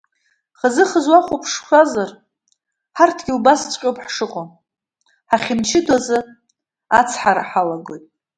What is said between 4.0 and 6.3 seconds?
ҳшыҟоу, ҳахьымчыдоу азы